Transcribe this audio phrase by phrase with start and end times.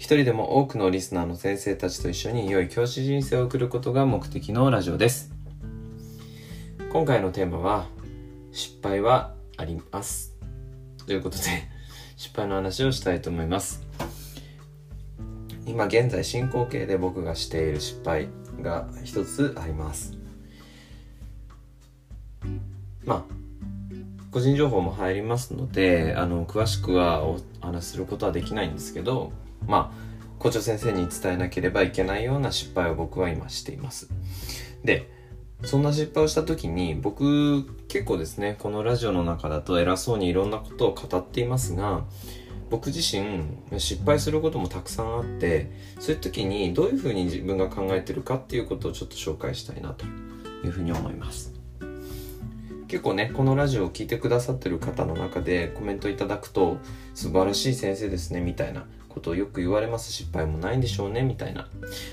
[0.00, 5.30] 一人でも多くのリスナーの先生たちと一緒に良い教師人生を送ることが目的のラジオです。
[6.90, 7.86] 今回のテーマは、
[8.50, 10.34] 失敗はあります。
[11.06, 11.42] ということで、
[12.16, 13.86] 失敗の話をしたいと思います。
[15.66, 18.28] 今現在進行形で僕がしている失敗
[18.62, 20.16] が一つあります。
[23.04, 23.34] まあ、
[24.30, 29.32] 個人情報も入りますので、あの、詳しくはお話しすることはできないんですけど、
[29.66, 34.08] まあ、校長先生に伝えなければいけないような失敗を僕は今しています。
[34.84, 35.10] で、
[35.62, 42.04] そんな失敗をした時に僕結構ですね、このラジオの中だと偉そうにいろんなことを語っていますが、
[42.70, 43.42] 僕自身
[43.78, 50.06] 失敗することもたくさんあって、そういう時にどういうふうに自分が考えてるかっていうことをちょっと紹介したいなと
[50.64, 51.52] いうふうに思います。
[52.88, 56.78] 結構ね、このラジオを聞いてくださってる方の中でコメントいただくと、
[57.14, 60.12] 素晴らしい先生ですね、みたいなことをよく言われます。
[60.12, 61.68] 失敗もないんでしょうね、みたいな。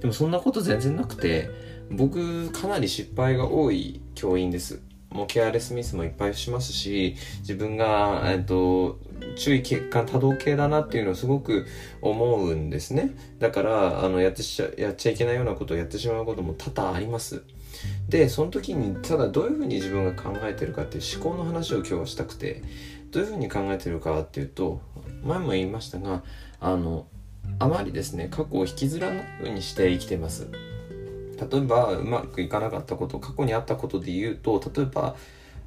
[0.00, 1.50] でもそんなこと全然なくて、
[1.90, 4.80] 僕かなり失敗が多い教員です。
[5.12, 8.98] もうケアレスミスもいっぱいしますし、自分が、えっと、
[9.36, 11.66] 注意欠陥多動系だなっていうのをすごく
[12.00, 13.10] 思うんですね。
[13.38, 17.42] だから、あの、やってし、やっちゃいけないようなことをやってしまうことも多々あります。
[18.08, 22.62] で、その時に、ただどういうふうに自分が考えてるかっていう思考の話を今日はしたくて、
[23.10, 24.80] どういうふうに考えてるかっていうと、
[25.24, 26.22] 前も言いましたが、
[26.62, 27.06] あの、
[27.58, 30.48] あまりですね、過去を引きずらないようにして生きてます。
[31.50, 35.16] 例えば、うまくいかなかったこと、過去にあったことで言うと、例えば、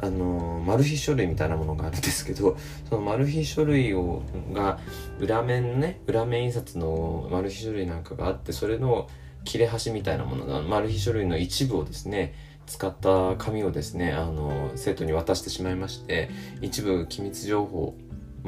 [0.00, 2.56] あの、マル秘書類みたいなものがあるんですけど、
[2.88, 4.22] そのマル秘書類を、
[4.52, 4.78] が、
[5.20, 9.08] 裏面ね、裏面印刷のマル秘書類なんかがあって、それの
[9.44, 12.34] 切れ端みたいなものが、マル秘書類の一部をですね、
[12.66, 16.30] 使った紙をですね、あの、生徒に渡してしまいまして、
[16.62, 17.94] 一部機密情報、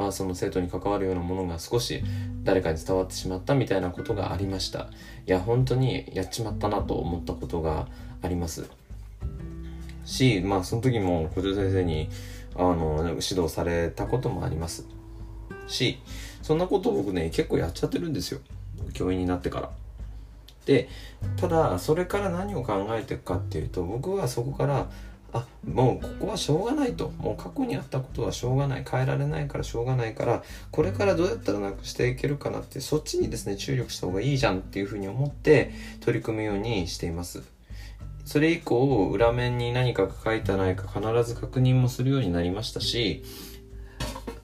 [0.01, 2.03] まあその生徒に関わるようなものが少し
[2.43, 4.89] 誰かに伝わってしまったみたいなことがありました。
[5.27, 7.87] いや、本当にやっちまったなと思ったことが
[8.23, 8.71] あります。
[10.07, 12.09] し、まあその時も校長先生に、
[12.57, 14.87] あの、指導されたこともあります。
[15.67, 15.99] し、
[16.41, 18.41] そんなことを僕ね、結構やっちゃってるんですよ。
[18.95, 19.71] 教員になってから。
[20.65, 20.89] で、
[21.37, 24.89] ただ、それから何を考えていくかっていうと、僕はそこから、
[25.33, 27.11] あ、もうここはしょうがないと。
[27.19, 28.85] もう過去にあったことはしょうがない。
[28.89, 37.43] 変えられないからしょうがないから、これからどうやったらなくしていけるかなって、そっちにですね、注力した方がいいじゃんっていうふうに思って取り組むようにしています。
[38.25, 43.25] それ以降、裏面に何かが書いてないか必ず確認もするようになりましたし、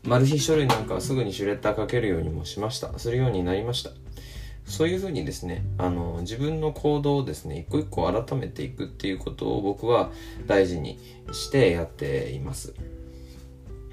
[0.03, 2.97] マル秘書類なんかはすぐにシュレッダーかけるようにもしました。
[2.99, 3.91] するようになりました。
[4.67, 10.11] そういうふうにですね、あの、自分の行動をですね、一個一個改めていくっていうことを僕は
[10.47, 10.99] 大事に
[11.33, 12.75] してやっています。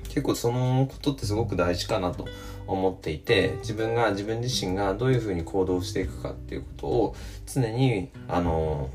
[0.10, 2.28] 結構そのことってすごく大事かなと
[2.68, 8.90] 思っていて、自分が、自分自身がどういうふうに行動していくかっていうことを常に、あの、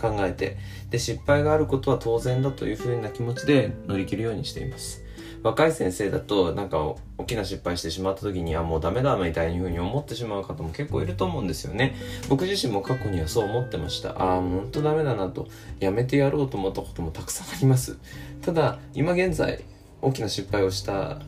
[0.00, 0.56] 考えて、
[0.90, 5.04] で、失敗があることは当然だというふうな気持ちで乗り切るようにしています。
[5.42, 11.94] 若い先生だと、なんか、大きな失敗してしまった時に、あ、もうダメだ、みたいな風に思ってしまう方も結構いると思うんですよね。
[12.28, 14.10] 僕自身も過去にはそう思ってました。
[14.10, 15.48] ああ、もうほんとダメだなと、
[15.80, 17.98] やめてやろうと思ったこともたくさんあります。
[18.42, 19.64] ただ、今現在、
[20.02, 21.18] 大きな失敗をした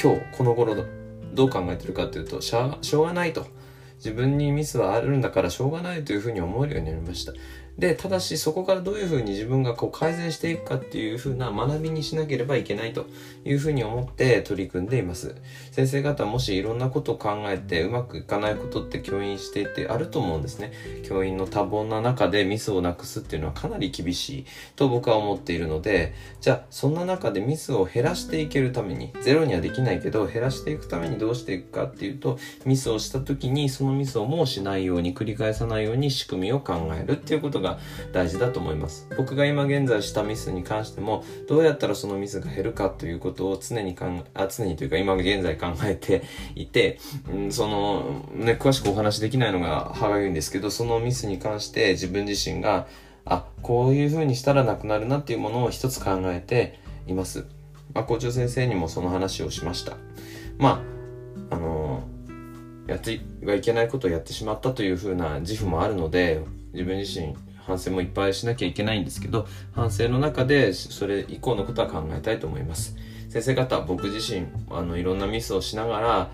[0.00, 0.76] 今日、この頃、
[1.34, 3.46] どう考えてるかというと、しょうがないと。
[3.96, 7.32] 自分にミスはあるんだからしょうがないというふうに思えるようになりました。
[7.78, 13.04] で、ただしそこからどういうふうに自分がこう改善していくかっていうふうな学びにしなければいけないと
[13.44, 15.34] いうふうに思って取り組んでいます。
[15.72, 20.72] 先生方もしいろんなことを考えてうまくいかないことって教員していてあると思うんですね。
[21.04, 37.78] 教員の多忙な中でミスをなくすっていうのはかなり厳しいと僕は思っているので、じゃあそんな中でミスを減らしていけるために、ゼロにはできないけど減らしていくためにどうしていくかっていうと、ミスをした時にそののミスをもうしないように繰り返さないように仕組みを考えるっていうことが
[38.12, 39.08] 大事だと思います。
[39.16, 46.22] 僕が今現在したミスに関しても、どうやったらそのミスが減るかということを常に考え、あ、常にというか今現在考えて
[46.54, 46.98] いて、
[47.32, 52.86] うん、その、ね、詳しくお話できないのが歯がゆいんですけど、そのミスに関して自分自身が、
[53.24, 57.46] あ、こういう風にしたらなくなるなっていうものを一つ考えています。
[57.94, 59.96] まあ、校長先生にもその話をしました。
[60.58, 60.84] ま
[61.50, 62.02] あ、あの
[62.86, 66.42] やってはいけないことをやってしまったというふうな自負もあるので、
[66.72, 67.34] 自分自身
[67.66, 72.96] 反省もいっぱいしなきゃいけないんですけど反省の中でそれ以降のことは考えたいと思います。
[73.28, 76.30] 先生方僕自身あのいろんなミスをしながら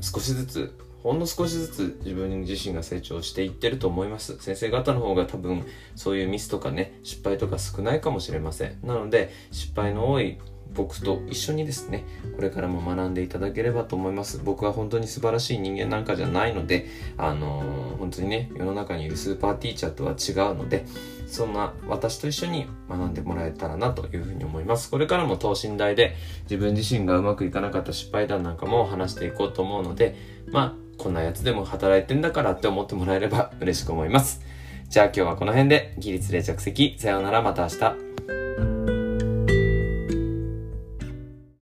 [0.00, 4.38] 少しずつほんの少しずつ自分自身が成長していってると思います。
[4.40, 5.64] 先生方の方が多分
[5.96, 8.78] そういうミスとかね失敗とか少ないかもしれません。
[8.84, 10.38] なので失敗の多い
[10.74, 12.04] 僕と一緒にですね
[12.36, 14.40] これからも学んでいただければと思います。
[14.44, 16.86] 僕は本当に素晴らしい人間なんかじゃないので
[17.16, 20.86] あのー、本当にね世の中にいるスーパーティーチャーとは違うので
[21.26, 24.90] そんな私と一緒に学んでもらえたらなというふうに思います。
[24.90, 30.16] これからも等身大で自分自身がうまくいかなかった失敗談なんかも話していこうと思うので
[30.50, 34.42] まあこんなやつでも働いてんだからって思ってもらえれば嬉しく思います。
[34.90, 38.09] じゃあ今日はこの辺で、起立例着席、さようならまた明日。